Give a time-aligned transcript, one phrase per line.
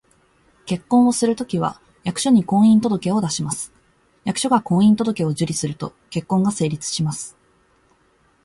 [0.65, 3.71] 結婚をするときは、役所に「婚姻届」を出します。
[4.23, 7.37] 役所が「婚姻届」を受理すると、結婚が成立します